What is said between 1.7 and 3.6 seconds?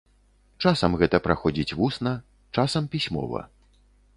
вусна, часам пісьмова.